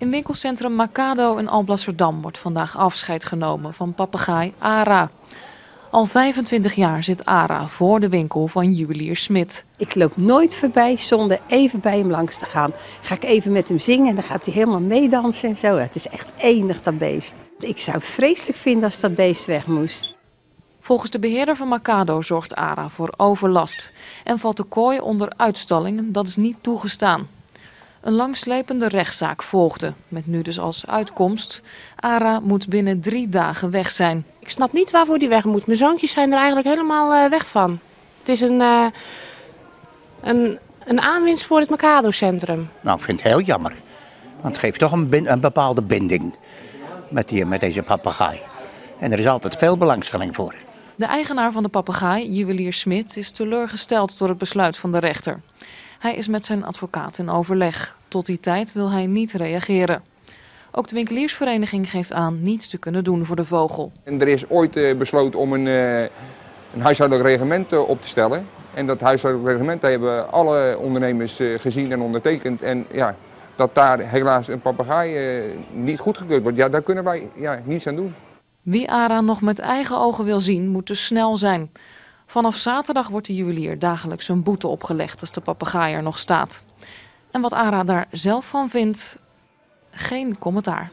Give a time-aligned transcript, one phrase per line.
[0.00, 5.10] In winkelcentrum Macado in Alblasserdam wordt vandaag afscheid genomen van papegaai Ara.
[5.90, 9.64] Al 25 jaar zit Ara voor de winkel van juwelier Smit.
[9.76, 12.72] Ik loop nooit voorbij zonder even bij hem langs te gaan.
[13.00, 15.76] Ga ik even met hem zingen en dan gaat hij helemaal meedansen en zo.
[15.76, 17.34] Het is echt enig dat beest.
[17.58, 20.16] Ik zou het vreselijk vinden als dat beest weg moest.
[20.80, 23.92] Volgens de beheerder van Macado zorgt ARA voor overlast
[24.24, 26.12] en valt de kooi onder uitstallingen.
[26.12, 27.28] Dat is niet toegestaan.
[28.00, 31.62] Een langslepende rechtszaak volgde, met nu dus als uitkomst.
[31.96, 34.24] ARA moet binnen drie dagen weg zijn.
[34.38, 35.66] Ik snap niet waarvoor die weg moet.
[35.66, 37.78] Mijn zoontjes zijn er eigenlijk helemaal eh, weg van.
[38.18, 38.86] Het is een, uh,
[40.22, 42.68] een, een aanwinst voor het Macado-centrum.
[42.80, 43.74] Nou, ik vind het heel jammer.
[44.40, 46.34] Want het geeft toch een, een bepaalde binding
[47.08, 48.40] met, die, met deze papegaai.
[48.98, 50.54] En er is altijd veel belangstelling voor.
[50.96, 55.40] De eigenaar van de papegaai, juwelier Smit, is teleurgesteld door het besluit van de rechter.
[56.00, 57.96] Hij is met zijn advocaat in overleg.
[58.08, 60.02] Tot die tijd wil hij niet reageren.
[60.70, 63.92] Ook de winkeliersvereniging geeft aan niets te kunnen doen voor de vogel.
[64.02, 66.00] En er is ooit uh, besloten om een, uh,
[66.74, 68.46] een huishoudelijk reglement uh, op te stellen.
[68.74, 72.62] En dat huishoudelijk reglement hebben alle ondernemers gezien en ondertekend.
[72.62, 73.16] En ja,
[73.56, 75.40] dat daar helaas een papegaai
[75.72, 78.14] niet goedgekeurd wordt, ja, daar kunnen wij ja, niets aan doen.
[78.62, 81.70] Wie ARA nog met eigen ogen wil zien, moet dus snel zijn.
[82.30, 86.64] Vanaf zaterdag wordt de juwelier dagelijks een boete opgelegd als de papegaai er nog staat.
[87.30, 89.18] En wat ARA daar zelf van vindt,
[89.90, 90.90] geen commentaar.